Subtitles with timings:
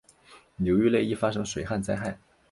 [0.57, 2.17] 流域内易发生水旱灾害。